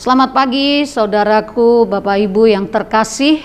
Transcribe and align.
Selamat 0.00 0.32
pagi 0.32 0.88
saudaraku, 0.88 1.84
Bapak 1.84 2.16
Ibu 2.24 2.48
yang 2.48 2.72
terkasih. 2.72 3.36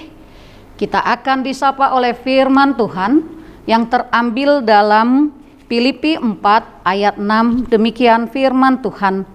Kita 0.80 1.04
akan 1.04 1.44
disapa 1.44 1.92
oleh 1.92 2.16
firman 2.16 2.80
Tuhan 2.80 3.28
yang 3.68 3.92
terambil 3.92 4.64
dalam 4.64 5.36
Filipi 5.68 6.16
4 6.16 6.40
ayat 6.88 7.20
6. 7.20 7.68
Demikian 7.68 8.32
firman 8.32 8.80
Tuhan. 8.80 9.28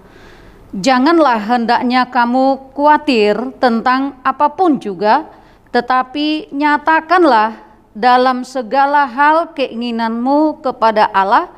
Janganlah 0.73 1.45
hendaknya 1.45 2.09
kamu 2.09 2.73
khawatir 2.73 3.53
tentang 3.61 4.17
apa 4.25 4.57
pun 4.57 4.81
juga, 4.81 5.29
tetapi 5.77 6.49
nyatakanlah 6.57 7.53
dalam 7.93 8.49
segala 8.49 9.05
hal 9.05 9.53
keinginanmu 9.53 10.65
kepada 10.65 11.05
Allah 11.13 11.53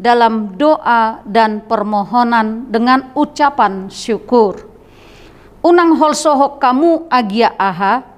dalam 0.00 0.56
doa 0.56 1.20
dan 1.28 1.60
permohonan 1.68 2.72
dengan 2.72 3.12
ucapan 3.12 3.92
syukur 3.92 4.71
unang 5.62 5.94
holsohok 5.96 6.58
kamu 6.58 7.06
agia 7.08 7.54
aha. 7.56 8.10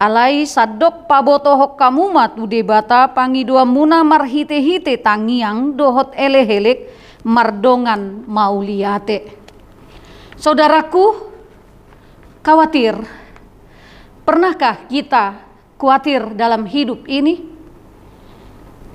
Alai 0.00 0.48
sadok 0.48 1.04
pabotohok 1.04 1.76
kamu 1.76 2.08
matu 2.08 2.48
debata 2.48 3.04
pangi 3.12 3.44
dua 3.44 3.68
muna 3.68 4.00
marhite 4.00 4.56
hite 4.56 4.96
tangiang 4.96 5.76
dohot 5.76 6.16
elehelek 6.16 6.88
mardongan 7.20 8.24
mauliate. 8.24 9.28
Saudaraku 10.40 11.28
khawatir. 12.40 12.96
Pernahkah 14.24 14.88
kita 14.88 15.44
khawatir 15.76 16.32
dalam 16.32 16.64
hidup 16.64 17.04
ini? 17.04 17.44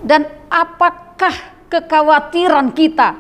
Dan 0.01 0.25
apakah 0.49 1.69
kekhawatiran 1.69 2.73
kita 2.73 3.13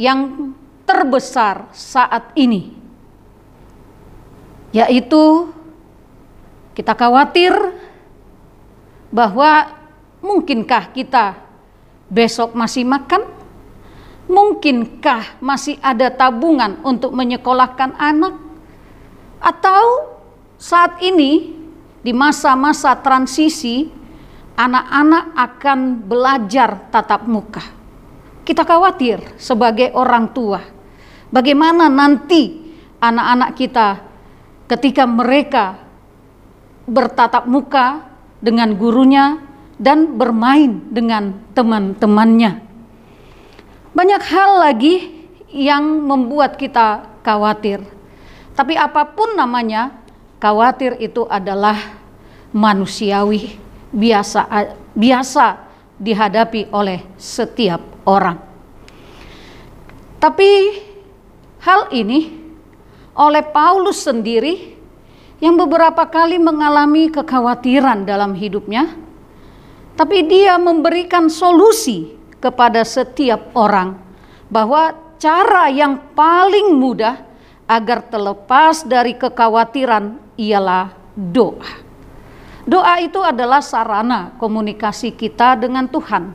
yang 0.00 0.52
terbesar 0.88 1.68
saat 1.76 2.32
ini 2.32 2.79
yaitu 4.70 5.50
kita 6.74 6.94
khawatir 6.94 7.52
bahwa 9.10 9.74
mungkinkah 10.22 10.94
kita 10.94 11.34
besok 12.06 12.54
masih 12.54 12.86
makan? 12.86 13.26
Mungkinkah 14.30 15.42
masih 15.42 15.74
ada 15.82 16.06
tabungan 16.06 16.78
untuk 16.86 17.10
menyekolahkan 17.10 17.98
anak? 17.98 18.38
Atau 19.42 20.14
saat 20.54 21.02
ini 21.02 21.58
di 22.00 22.12
masa-masa 22.14 22.94
transisi 22.94 23.90
anak-anak 24.54 25.24
akan 25.34 25.78
belajar 26.06 26.86
tatap 26.94 27.26
muka. 27.26 27.64
Kita 28.46 28.62
khawatir 28.62 29.18
sebagai 29.40 29.90
orang 29.98 30.30
tua 30.30 30.60
bagaimana 31.32 31.86
nanti 31.86 32.70
anak-anak 32.98 33.50
kita 33.56 33.88
ketika 34.70 35.02
mereka 35.02 35.82
bertatap 36.86 37.50
muka 37.50 38.06
dengan 38.38 38.70
gurunya 38.78 39.42
dan 39.74 40.14
bermain 40.14 40.78
dengan 40.94 41.42
teman-temannya. 41.50 42.62
Banyak 43.90 44.22
hal 44.22 44.50
lagi 44.62 45.26
yang 45.50 45.82
membuat 46.06 46.54
kita 46.54 47.02
khawatir. 47.26 47.82
Tapi 48.54 48.78
apa 48.78 49.02
pun 49.10 49.34
namanya, 49.34 49.90
khawatir 50.38 51.02
itu 51.02 51.26
adalah 51.26 51.98
manusiawi, 52.54 53.58
biasa 53.90 54.46
biasa 54.94 55.46
dihadapi 55.98 56.70
oleh 56.70 57.02
setiap 57.18 57.82
orang. 58.06 58.38
Tapi 60.20 60.50
hal 61.64 61.90
ini 61.90 62.39
oleh 63.20 63.44
Paulus 63.44 64.08
sendiri 64.08 64.80
yang 65.44 65.60
beberapa 65.60 66.08
kali 66.08 66.40
mengalami 66.40 67.12
kekhawatiran 67.12 68.08
dalam 68.08 68.32
hidupnya, 68.32 68.96
tapi 69.92 70.24
dia 70.24 70.56
memberikan 70.56 71.28
solusi 71.28 72.16
kepada 72.40 72.80
setiap 72.80 73.52
orang 73.52 74.00
bahwa 74.48 74.96
cara 75.20 75.68
yang 75.68 76.00
paling 76.16 76.72
mudah 76.72 77.20
agar 77.68 78.08
terlepas 78.08 78.88
dari 78.88 79.12
kekhawatiran 79.20 80.16
ialah 80.40 80.96
doa. 81.12 81.92
Doa 82.64 83.00
itu 83.04 83.20
adalah 83.20 83.60
sarana 83.60 84.32
komunikasi 84.40 85.12
kita 85.12 85.60
dengan 85.60 85.84
Tuhan, 85.88 86.32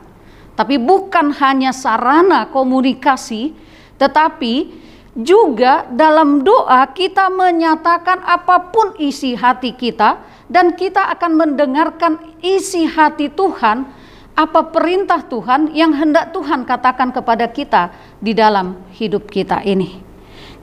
tapi 0.54 0.78
bukan 0.78 1.34
hanya 1.42 1.74
sarana 1.74 2.46
komunikasi, 2.50 3.54
tetapi 3.98 4.86
juga 5.16 5.88
dalam 5.88 6.44
doa 6.44 6.84
kita 6.92 7.32
menyatakan 7.32 8.20
apa 8.20 8.68
pun 8.68 8.92
isi 9.00 9.32
hati 9.32 9.72
kita 9.72 10.20
dan 10.52 10.76
kita 10.76 11.08
akan 11.16 11.32
mendengarkan 11.40 12.20
isi 12.44 12.84
hati 12.84 13.32
Tuhan 13.32 13.88
apa 14.36 14.68
perintah 14.68 15.24
Tuhan 15.24 15.72
yang 15.72 15.96
hendak 15.96 16.36
Tuhan 16.36 16.68
katakan 16.68 17.08
kepada 17.08 17.48
kita 17.48 17.88
di 18.20 18.36
dalam 18.36 18.76
hidup 18.92 19.32
kita 19.32 19.64
ini. 19.64 20.04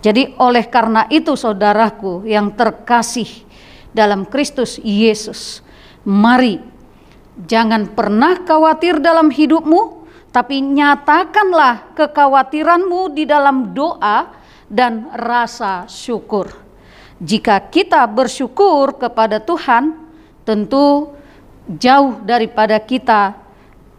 Jadi 0.06 0.38
oleh 0.38 0.70
karena 0.70 1.10
itu 1.10 1.34
saudaraku 1.34 2.30
yang 2.30 2.54
terkasih 2.54 3.26
dalam 3.90 4.30
Kristus 4.30 4.78
Yesus, 4.78 5.66
mari 6.06 6.62
jangan 7.50 7.90
pernah 7.90 8.46
khawatir 8.46 9.02
dalam 9.02 9.34
hidupmu, 9.34 10.06
tapi 10.30 10.62
nyatakanlah 10.62 11.98
kekhawatiranmu 11.98 13.16
di 13.18 13.26
dalam 13.26 13.74
doa 13.74 14.43
dan 14.74 15.14
rasa 15.14 15.86
syukur. 15.86 16.50
Jika 17.22 17.70
kita 17.70 18.02
bersyukur 18.10 18.98
kepada 18.98 19.38
Tuhan, 19.38 19.94
tentu 20.42 21.14
jauh 21.78 22.18
daripada 22.26 22.82
kita 22.82 23.38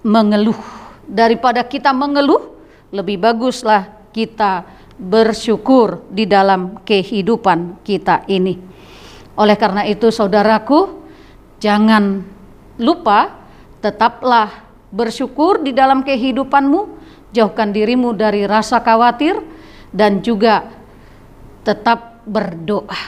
mengeluh. 0.03 0.59
Daripada 1.07 1.63
kita 1.63 1.95
mengeluh, 1.95 2.59
lebih 2.91 3.23
baguslah 3.23 4.11
kita 4.11 4.67
bersyukur 4.99 6.03
di 6.11 6.27
dalam 6.27 6.83
kehidupan 6.83 7.87
kita 7.87 8.27
ini. 8.27 8.59
Oleh 9.39 9.55
karena 9.55 9.87
itu, 9.87 10.11
saudaraku, 10.11 11.07
jangan 11.63 12.27
lupa 12.83 13.31
tetaplah 13.79 14.51
bersyukur 14.91 15.63
di 15.63 15.71
dalam 15.71 16.03
kehidupanmu, 16.03 16.81
jauhkan 17.31 17.71
dirimu 17.71 18.15
dari 18.15 18.47
rasa 18.47 18.83
khawatir 18.83 19.54
dan 19.95 20.19
juga 20.21 20.67
tetap 21.63 22.27
berdoa. 22.27 22.99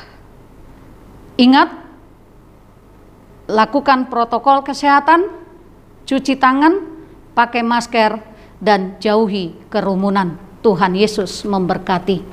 Ingat, 1.37 1.69
lakukan 3.51 4.07
protokol 4.07 4.63
kesehatan, 4.63 5.29
cuci 6.07 6.39
tangan, 6.39 6.81
pakai 7.35 7.67
masker, 7.67 8.23
dan 8.63 8.97
jauhi 9.03 9.53
kerumunan. 9.69 10.39
Tuhan 10.65 10.99
Yesus 10.99 11.47
memberkati. 11.47 12.27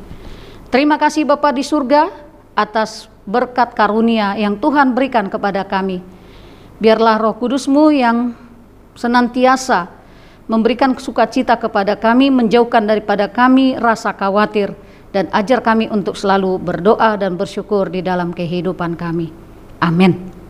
Terima 0.73 0.97
kasih 0.97 1.21
Bapak 1.27 1.53
di 1.53 1.61
surga 1.61 2.09
atas 2.57 3.05
berkat 3.29 3.77
karunia 3.77 4.33
yang 4.33 4.57
Tuhan 4.57 4.97
berikan 4.97 5.29
kepada 5.29 5.61
kami. 5.69 6.01
Biarlah 6.81 7.21
roh 7.21 7.37
kudusmu 7.37 7.93
yang 7.93 8.33
senantiasa 8.97 10.02
memberikan 10.51 10.95
sukacita 10.99 11.55
kepada 11.55 11.95
kami, 11.95 12.27
menjauhkan 12.27 12.83
daripada 12.83 13.31
kami 13.31 13.79
rasa 13.79 14.11
khawatir, 14.11 14.75
dan 15.13 15.29
ajar 15.31 15.61
kami 15.61 15.87
untuk 15.87 16.17
selalu 16.17 16.57
berdoa 16.57 17.15
dan 17.15 17.37
bersyukur 17.37 17.87
di 17.87 18.01
dalam 18.01 18.33
kehidupan 18.33 18.97
kami. 18.97 19.29
Amin. 19.79 20.42